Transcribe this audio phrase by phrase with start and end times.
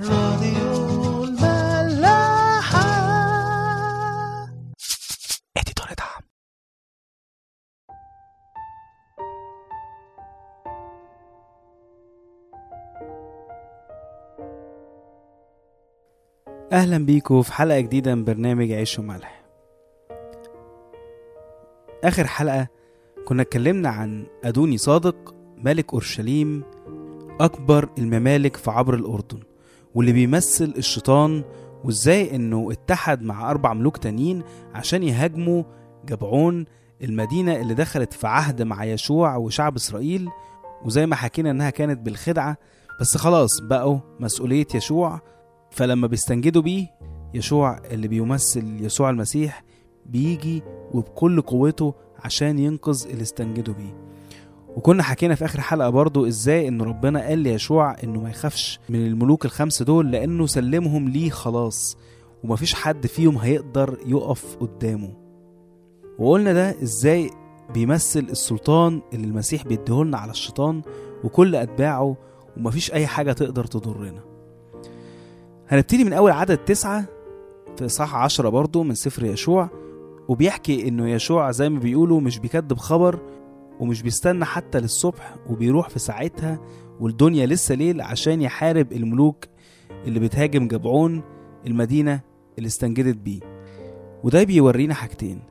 [0.00, 2.82] راديو الملاحة.
[5.56, 6.22] اديتور دعم.
[16.72, 19.44] أهلا بيكم في حلقة جديدة من برنامج عيش وملح.
[22.04, 22.68] آخر حلقة
[23.24, 26.64] كنا اتكلمنا عن أدوني صادق ملك أورشليم
[27.40, 29.51] أكبر الممالك في عبر الأردن.
[29.94, 31.44] واللي بيمثل الشيطان
[31.84, 34.42] وازاي انه اتحد مع أربع ملوك تانيين
[34.74, 35.62] عشان يهاجموا
[36.06, 36.64] جبعون
[37.02, 40.28] المدينة اللي دخلت في عهد مع يشوع وشعب إسرائيل.
[40.84, 42.56] وزي ما حكينا إنها كانت بالخدعة
[43.00, 45.20] بس خلاص بقوا مسؤولية يشوع.
[45.70, 46.86] فلما بيستنجدوا بيه
[47.34, 49.64] يشوع اللي بيمثل يسوع المسيح
[50.06, 54.11] بيجي وبكل قوته عشان ينقذ اللي استنجدوا بيه.
[54.76, 59.06] وكنا حكينا في آخر حلقة برضو إزاي إن ربنا قال ليشوع إنه ما يخافش من
[59.06, 61.96] الملوك الخمس دول لأنه سلمهم ليه خلاص
[62.44, 65.12] ومفيش حد فيهم هيقدر يقف قدامه.
[66.18, 67.30] وقلنا ده إزاي
[67.74, 70.82] بيمثل السلطان اللي المسيح بيديهولنا على الشيطان
[71.24, 72.16] وكل أتباعه
[72.56, 74.20] ومفيش أي حاجة تقدر تضرنا.
[75.68, 77.04] هنبتدي من أول عدد تسعة
[77.78, 79.68] في صح عشرة برضو من سفر يشوع
[80.28, 83.18] وبيحكي إنه يشوع زي ما بيقولوا مش بيكذب خبر
[83.80, 86.58] ومش بيستنى حتى للصبح وبيروح في ساعتها
[87.00, 89.44] والدنيا لسه ليل عشان يحارب الملوك
[90.06, 91.22] اللي بتهاجم جبعون
[91.66, 92.20] المدينة
[92.58, 93.40] اللي استنجدت بيه.
[94.24, 95.42] وده بيورينا حاجتين.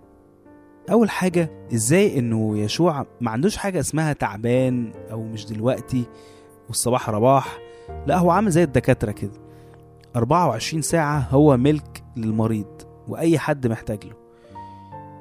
[0.92, 6.06] أول حاجة إزاي إنه يشوع ما عندوش حاجة اسمها تعبان أو مش دلوقتي
[6.68, 7.58] والصباح رباح.
[8.08, 9.32] لا هو عامل زي الدكاترة كده.
[10.16, 14.16] 24 ساعة هو ملك للمريض وأي حد محتاج له.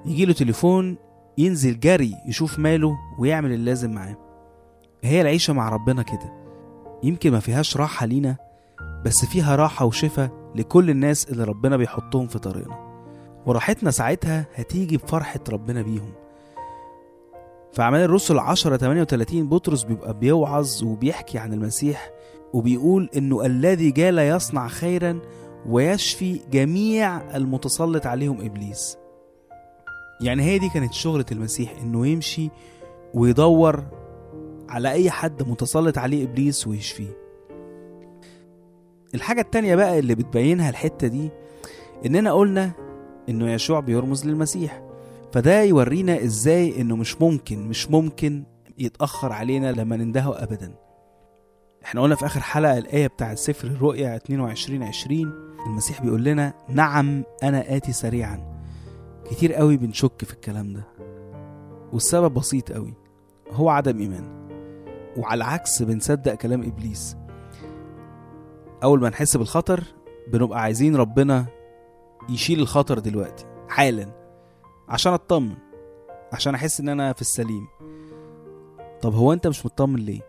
[0.07, 0.97] يجيله تليفون
[1.41, 4.17] ينزل جري يشوف ماله ويعمل اللازم معاه.
[5.05, 6.33] هي العيشة مع ربنا كده.
[7.03, 8.37] يمكن ما فيهاش راحة لينا
[9.05, 12.91] بس فيها راحة وشفاء لكل الناس اللي ربنا بيحطهم في طريقنا.
[13.47, 16.13] وراحتنا ساعتها هتيجي بفرحة ربنا بيهم.
[17.73, 22.11] في أعمال الرسل 10 38 بطرس بيبقى بيوعظ وبيحكي عن المسيح
[22.53, 25.21] وبيقول إنه الذي جال يصنع خيرا
[25.67, 28.97] ويشفي جميع المتسلط عليهم إبليس.
[30.21, 32.51] يعني هي دي كانت شغلة المسيح إنه يمشي
[33.15, 33.85] ويدور
[34.69, 37.17] على أي حد متسلط عليه إبليس ويشفيه.
[39.15, 41.31] الحاجة التانية بقى اللي بتبينها الحتة دي
[42.07, 42.73] إننا قلنا
[43.29, 44.83] إنه يشوع بيرمز للمسيح.
[45.33, 48.45] فده يورينا إزاي إنه مش ممكن مش ممكن
[48.79, 50.75] يتأخر علينا لما نندهه أبدا.
[51.85, 55.33] إحنا قلنا في آخر حلقة الآية بتاعت سفر الرؤيا 22 20
[55.67, 58.60] المسيح بيقول لنا نعم أنا آتي سريعا.
[59.31, 60.83] كتير قوي بنشك في الكلام ده.
[61.93, 62.95] والسبب بسيط قوي
[63.53, 64.41] هو عدم إيمان.
[65.17, 67.17] وعلى العكس بنصدق كلام إبليس.
[68.83, 69.85] أول ما نحس بالخطر
[70.33, 71.47] بنبقى عايزين ربنا
[72.29, 74.07] يشيل الخطر دلوقتي حالا
[74.89, 75.55] عشان أطمن
[76.33, 77.67] عشان أحس إن أنا في السليم.
[79.03, 80.21] طب هو أنت مش مطمن ليه؟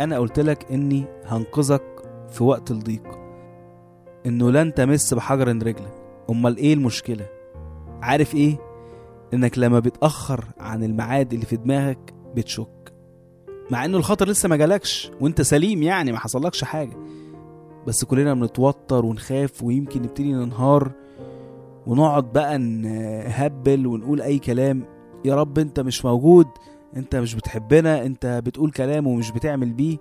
[0.00, 3.18] أنا قلت لك إني هنقذك في وقت الضيق.
[4.26, 6.02] إنه لن تمس بحجر رجلك.
[6.30, 7.41] أمال إيه المشكلة؟
[8.02, 8.58] عارف إيه؟
[9.34, 12.92] انك لما بتأخر عن الميعاد اللي في دماغك بتشك.
[13.70, 16.96] مع انه الخطر لسه ما جالكش وانت سليم يعني ما حصلكش حاجة.
[17.86, 20.90] بس كلنا بنتوتر ونخاف ويمكن نبتدي ننهار
[21.86, 24.84] ونقعد بقى نهبل ونقول أي كلام.
[25.24, 26.46] يا رب انت مش موجود
[26.96, 29.98] انت مش بتحبنا انت بتقول كلام ومش بتعمل بيه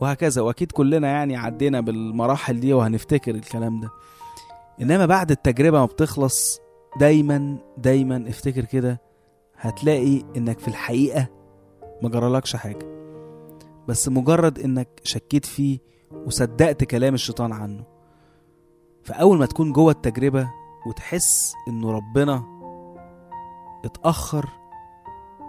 [0.00, 0.42] وهكذا.
[0.42, 3.90] واكيد كلنا يعني عدينا بالمراحل دي وهنفتكر الكلام ده.
[4.82, 6.60] إنما بعد التجربة ما بتخلص
[7.00, 9.00] دايما دايما افتكر كده
[9.56, 11.26] هتلاقي إنك في الحقيقة
[12.02, 12.86] ما جرالكش حاجة.
[13.88, 15.78] بس مجرد إنك شكيت فيه
[16.26, 17.84] وصدقت كلام الشيطان عنه
[19.02, 20.50] فأول ما تكون جوه التجربة
[20.86, 22.44] وتحس إنه ربنا
[23.84, 24.48] اتأخر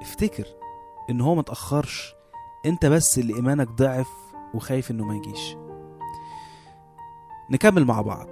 [0.01, 0.45] افتكر
[1.09, 2.13] إن هو متاخرش
[2.65, 4.09] أنت بس اللي إيمانك ضعف
[4.53, 5.57] وخايف إنه ما يجيش.
[7.49, 8.27] نكمل مع بعض.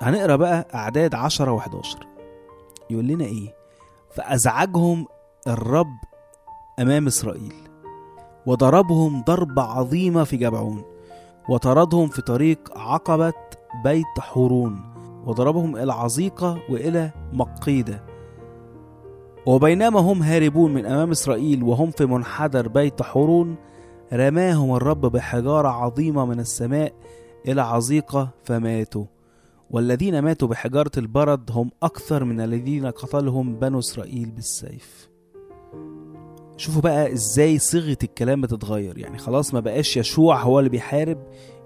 [0.00, 2.06] هنقرأ بقى أعداد عشرة وحداشر.
[2.90, 3.54] يقول لنا إيه؟
[4.14, 5.06] فأزعجهم
[5.46, 5.96] الرب
[6.78, 7.54] أمام إسرائيل
[8.46, 10.82] وضربهم ضربة عظيمة في جبعون
[11.48, 13.32] وطردهم في طريق عقبة
[13.84, 14.80] بيت حورون
[15.26, 18.04] وضربهم إلى عزيقة وإلى مقيدة.
[19.46, 23.56] وبينما هم هاربون من أمام إسرائيل وهم في منحدر بيت حورون
[24.12, 26.92] رماهم الرب بحجارة عظيمة من السماء
[27.48, 29.04] إلى عزيقة فماتوا.
[29.70, 35.10] والذين ماتوا بحجارة البرد هم أكثر من الذين قتلهم بنو إسرائيل بالسيف.
[36.56, 38.98] شوفوا بقى إزاي صيغة الكلام بتتغير.
[38.98, 41.18] يعني خلاص ما بقاش يشوع هو اللي بيحارب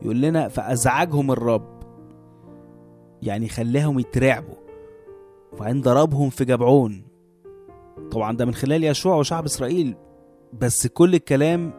[0.02, 1.82] يقول لنا فأزعجهم الرب.
[3.22, 4.54] يعني خلاهم يترعبوا.
[5.52, 7.04] وبعدين ضربهم في جبعون.
[8.10, 9.96] طبعا ده من خلال يشوع وشعب إسرائيل.
[10.60, 11.72] بس كل الكلام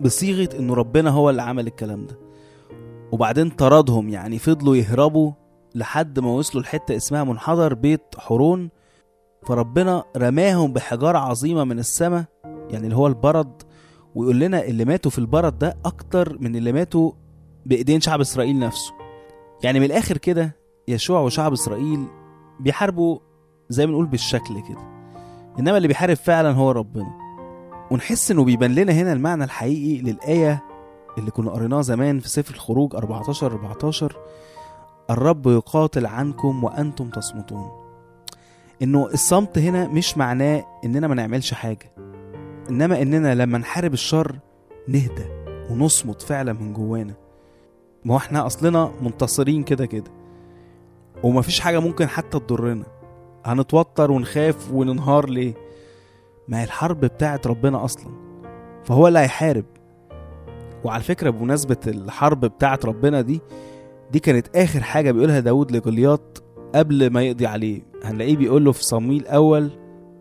[0.00, 2.18] بصيغة إنه ربنا هو اللي عمل الكلام ده.
[3.12, 4.08] وبعدين طردهم.
[4.08, 5.32] يعني فضلوا يهربوا
[5.76, 8.70] لحد ما وصلوا لحتة اسمها منحدر بيت حورون
[9.46, 13.62] فربنا رماهم بحجارة عظيمة من السماء يعني اللي هو البرد
[14.14, 17.12] ويقول لنا اللي ماتوا في البرد ده أكتر من اللي ماتوا
[17.66, 18.92] بإيدين شعب إسرائيل نفسه.
[19.62, 20.56] يعني من الآخر كده
[20.88, 22.06] يشوع وشعب إسرائيل
[22.60, 23.18] بيحاربوا
[23.68, 24.96] زي ما نقول بالشكل كده.
[25.58, 27.14] إنما اللي بيحارب فعلا هو ربنا.
[27.90, 30.64] ونحس إنه بيبان لنا هنا المعنى الحقيقي للآية
[31.18, 34.16] اللي كنا قريناها زمان في سفر الخروج 14 14
[35.10, 37.70] الرب يقاتل عنكم وأنتم تصمتون.
[38.82, 41.92] إنه الصمت هنا مش معناه إننا ما نعملش حاجة
[42.70, 44.38] إنما إننا لما نحارب الشر
[44.88, 45.26] نهدى
[45.70, 47.14] ونصمت فعلا من جوانا.
[48.04, 50.10] ما هو إحنا أصلنا منتصرين كده كده
[51.22, 52.84] ومفيش حاجة ممكن حتى تضرنا.
[53.44, 55.54] هنتوتر ونخاف وننهار ليه؟
[56.48, 58.12] ما هي الحرب بتاعت ربنا أصلا
[58.84, 59.64] فهو اللي هيحارب.
[60.84, 63.40] وعلى فكرة بمناسبة الحرب بتاعت ربنا دي
[64.12, 66.42] دي كانت آخر حاجة بيقولها داود لجولياط
[66.74, 67.82] قبل ما يقضي عليه.
[68.04, 69.70] هنلاقيه بيقول له في صمويل أول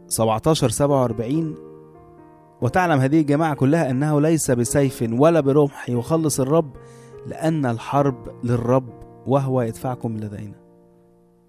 [0.08, 1.56] 17 47
[2.62, 6.74] وتعلم هذه الجماعة كلها أنه ليس بسيف ولا برمح يخلص الرب
[7.28, 8.90] لأن الحرب للرب
[9.28, 10.56] وهو يدفعكم لدينا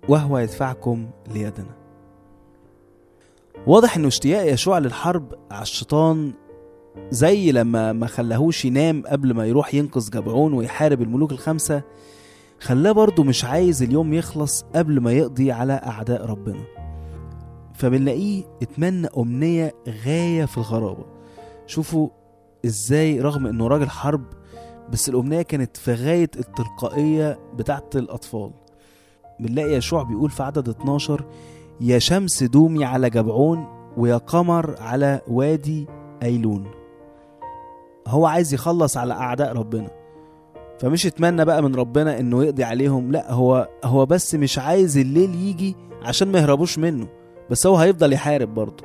[0.09, 1.77] وهو يدفعكم ليدنا.
[3.67, 6.33] واضح إنه اشتياق يشوع للحرب على الشيطان
[7.11, 11.83] زي لما ما خلاهوش ينام قبل ما يروح ينقذ جبعون ويحارب الملوك الخمسة.
[12.61, 16.65] خلاه برضه مش عايز اليوم يخلص قبل ما يقضي على أعداء ربنا.
[17.75, 19.75] فبنلاقيه اتمنى أمنية
[20.07, 21.05] غاية في الغرابة.
[21.67, 22.09] شوفوا
[22.67, 24.25] إزاي رغم إنه راجل حرب
[24.93, 28.51] بس الأمنية كانت في غاية التلقائية بتاعت الأطفال.
[29.41, 31.25] بنلاقي يشوع بيقول في عدد 12
[31.81, 33.67] يا شمس دومي على جبعون
[33.97, 35.87] ويا قمر على وادي
[36.23, 36.67] أيلون.
[38.07, 39.91] هو عايز يخلص على أعداء ربنا.
[40.81, 43.13] فمش يتمنى بقى من ربنا إنه يقضي عليهم.
[43.13, 47.09] لا هو هو بس مش عايز الليل يجي عشان ما يهربوش منه
[47.51, 48.85] بس هو هيفضل يحارب برضه.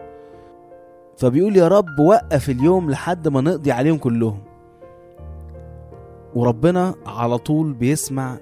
[1.18, 4.40] فبيقول يا رب وقف اليوم لحد ما نقضي عليهم كلهم.
[6.36, 8.38] وربنا على طول بيسمع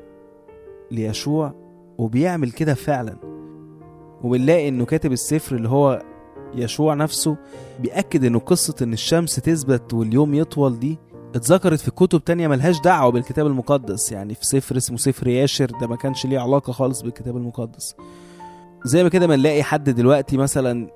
[0.92, 1.54] ليشوع
[1.98, 3.16] وبيعمل كده فعلا.
[4.24, 6.02] وبنلاقي إنه كاتب السفر اللي هو
[6.56, 7.36] يشوع نفسه
[7.80, 10.98] بيأكد إنه قصة إن الشمس تثبت واليوم يطول دي
[11.36, 14.12] اتذكرت في كتب تانية ملهاش دعوة بالكتاب المقدس.
[14.12, 17.96] يعني في سفر اسمه سفر ياشر ده ما كانش ليه علاقة خالص بالكتاب المقدس.
[18.86, 20.90] زي ما كده ما نلاقي حد دلوقتي مثلا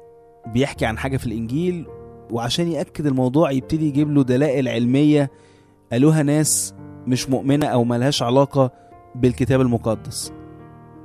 [0.54, 1.88] بيحكي عن حاجة في الإنجيل
[2.32, 5.32] وعشان يأكد الموضوع يبتدي يجيب له دلائل علمية
[5.92, 6.74] قالوها ناس
[7.08, 8.72] مش مؤمنة أو ملهاش علاقة
[9.16, 10.32] بالكتاب المقدس.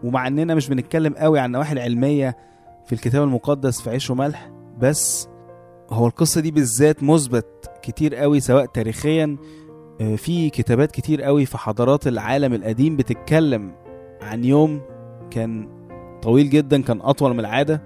[0.04, 2.36] ومع إننا مش بنتكلم قوي عن النواحي العلمية
[2.86, 5.28] في الكتاب المقدس في عيش وملح بس
[5.90, 9.36] هو القصة دي بالذات مثبت كتير قوي سواء تاريخيا
[10.00, 13.75] آه، في كتابات كتير قوي في حضارات العالم القديم بتتكلم
[14.22, 14.80] عن يوم
[15.30, 15.69] كان
[16.22, 17.82] طويل جدا كان أطول من العادة.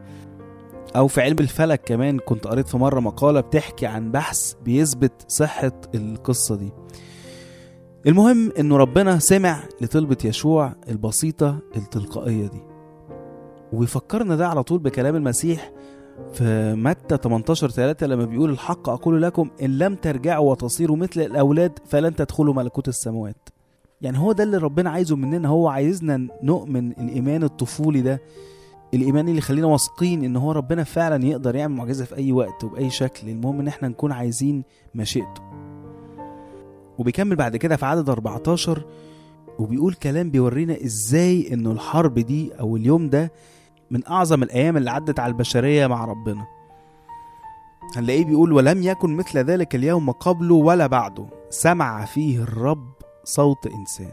[0.97, 5.73] أو في علم الفلك كمان كنت قريت في مرة مقالة بتحكي عن بحث بيثبت صحة
[5.95, 6.73] القصة دي.
[8.07, 12.63] المهم إنه ربنا سمع لطلبة يشوع البسيطة التلقائية دي.
[13.73, 15.73] ويفكرنا ده على طول بكلام المسيح
[16.35, 21.79] في متى 18 3 لما بيقول الحق أقول لكم إن لم ترجعوا وتصيروا مثل الأولاد
[21.87, 23.49] فلن تدخلوا ملكوت السماوات
[24.03, 25.49] يعني هو ده اللي ربنا عايزه مننا.
[25.49, 28.21] هو عايزنا نؤمن الإيمان الطفولي ده.
[28.95, 32.91] الإيمان اللي يخلينا واثقين إن هو ربنا فعلا يقدر يعمل معجزة في أي وقت وبأي
[32.91, 33.29] شكل.
[33.29, 34.63] المهم إن إحنا نكون عايزين
[34.95, 35.43] مشيئته.
[36.99, 38.85] وبيكمل بعد كده في عدد 14
[39.59, 43.33] وبيقول كلام بيورينا إزاي إنه الحرب دي أو اليوم ده
[43.93, 46.47] من أعظم الأيام اللي عدت على البشرية مع ربنا.
[47.97, 52.93] هنلاقيه بيقول ولم يكن مثل ذلك اليوم قبله ولا بعده سمع فيه الرب
[53.25, 54.13] صوت إنسان.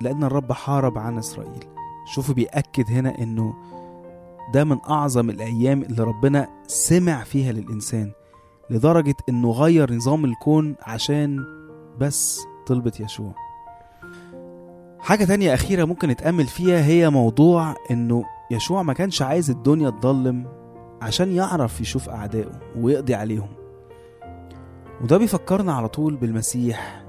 [0.00, 1.64] لأن الرب حارب عن إسرائيل.
[2.06, 3.54] شوفوا بيأكد هنا إنه
[4.54, 8.12] ده من أعظم الأيام اللي ربنا سمع فيها للإنسان.
[8.70, 11.44] لدرجة إنه غير نظام الكون عشان
[11.98, 13.34] بس طلبة يشوع.
[15.00, 20.46] حاجة تانية أخيرة ممكن نتأمل فيها هي موضوع إنه يشوع ما كانش عايز الدنيا تضلم
[21.02, 23.48] عشان يعرف يشوف أعدائه ويقضي عليهم.
[25.02, 27.04] وده بيفكرنا على طول بالمسيح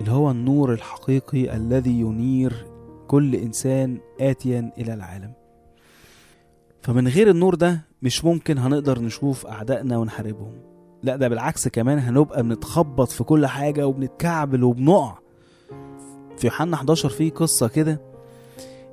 [0.00, 2.66] اللي هو النور الحقيقي الذي ينير
[3.08, 5.32] كل إنسان آتيا إلى العالم.
[6.82, 10.52] فمن غير النور ده مش ممكن هنقدر نشوف أعدائنا ونحاربهم.
[11.02, 15.18] لا ده بالعكس كمان هنبقى بنتخبط في كل حاجة وبنتكعبل وبنقع.
[16.36, 18.00] في يوحنا 11 في قصة كده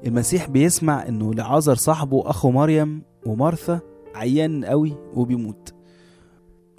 [0.07, 3.79] المسيح بيسمع إنه لعازر صاحبه أخو مريم ومارثا
[4.15, 5.73] عيان قوي وبيموت.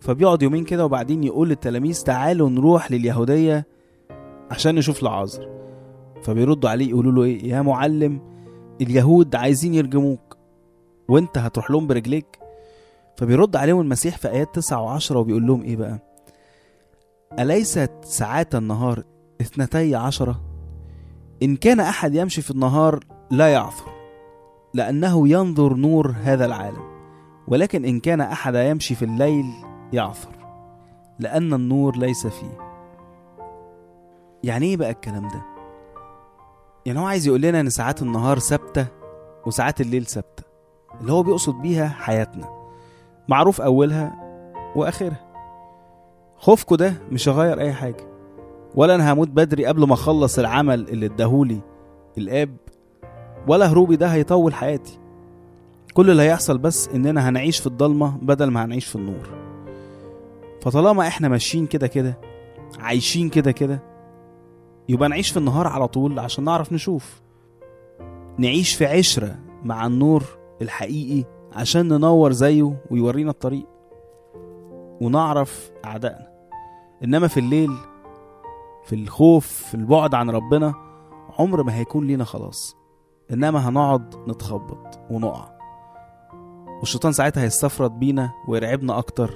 [0.00, 3.66] فبيقعد يومين كده وبعدين يقول للتلاميذ تعالوا نروح لليهودية
[4.50, 5.48] عشان نشوف لعازر.
[6.22, 8.20] فبيردوا عليه يقولوا له إيه؟ يا معلم
[8.80, 10.36] اليهود عايزين يرجموك
[11.08, 12.38] وأنت هتروح لهم برجليك.
[13.16, 15.98] فبيرد عليهم المسيح في آيات 9 وعشرة وبيقول لهم إيه بقى؟
[17.38, 19.02] أليست ساعات النهار
[19.40, 20.40] اثنتي عشرة؟
[21.42, 23.00] إن كان أحد يمشي في النهار
[23.30, 23.90] لا يعثر
[24.74, 26.94] لأنه ينظر نور هذا العالم
[27.48, 29.44] ولكن إن كان أحد يمشي في الليل
[29.92, 30.30] يعثر
[31.18, 32.58] لأن النور ليس فيه.
[34.44, 35.42] يعني إيه بقى الكلام ده؟
[36.86, 38.86] يعني هو عايز يقول لنا إن ساعات النهار ثابتة
[39.46, 40.42] وساعات الليل ثابتة
[41.00, 42.48] اللي هو بيقصد بيها حياتنا.
[43.28, 44.14] معروف أولها
[44.76, 45.20] وآخرها.
[46.36, 48.06] خوفكوا ده مش هغير أي حاجة
[48.74, 51.60] ولا أنا هموت بدري قبل ما أخلص العمل اللي اداهولي
[52.18, 52.56] الآب
[53.48, 54.98] ولا هروبي ده هيطول حياتي.
[55.94, 59.28] كل اللي هيحصل بس إننا هنعيش في الضلمة بدل ما هنعيش في النور.
[60.62, 62.18] فطالما إحنا ماشيين كده كده
[62.78, 63.82] عايشين كده كده
[64.88, 67.20] يبقى نعيش في النهار على طول عشان نعرف نشوف.
[68.38, 70.24] نعيش في عشرة مع النور
[70.62, 73.66] الحقيقي عشان ننور زيه ويورينا الطريق.
[75.00, 76.28] ونعرف أعدائنا.
[77.04, 77.70] إنما في الليل
[78.84, 80.74] في الخوف في البعد عن ربنا
[81.38, 82.76] عمر ما هيكون لينا خلاص.
[83.32, 85.54] إنما هنقعد نتخبط ونقع.
[86.80, 89.34] والشيطان ساعتها هيستفرد بينا ويرعبنا أكتر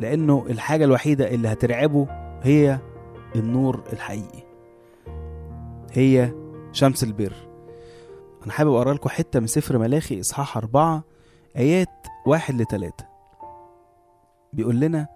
[0.00, 2.06] لأنه الحاجة الوحيدة اللي هترعبه
[2.42, 2.78] هي
[3.36, 4.42] النور الحقيقي.
[5.92, 6.32] هي
[6.72, 7.32] شمس البر.
[8.44, 11.02] أنا حابب أقرأ لكم حتة من سفر ملاخي إصحاح أربعة
[11.56, 13.04] آيات واحد لتلاتة.
[14.52, 15.06] بيقول لنا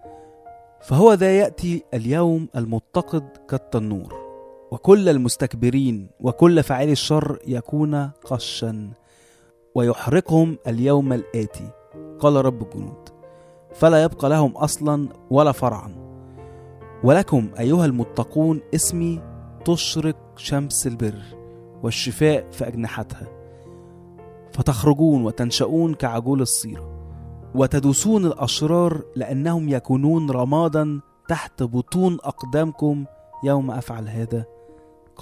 [0.82, 4.22] فهو ذا يأتي اليوم المتقد كالتنور.
[4.73, 8.91] وكل المستكبرين وكل فاعلي الشر يكون قشا
[9.75, 11.71] ويحرقهم اليوم الآتي.
[12.21, 13.09] قال رب الجنود.
[13.75, 15.95] فلا يبقى لهم أصلا ولا فرعا.
[17.05, 19.21] ولكم أيها المتقون اسمي
[19.64, 21.23] تشرق شمس البر
[21.83, 23.26] والشفاء في أجنحتها.
[24.52, 26.93] فتخرجون وتنشؤون كعجول الصيرة
[27.55, 33.05] وتدوسون الأشرار لأنهم يكونون رمادا تحت بطون أقدامكم
[33.45, 34.51] يوم أفعل هذا.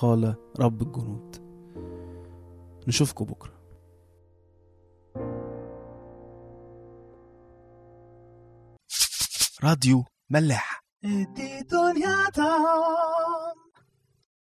[0.00, 1.36] قال رب الجنود.
[2.88, 3.52] نشوفكم بكرة.
[9.64, 10.84] راديو ملاح.
[11.02, 12.58] دي دنيا تا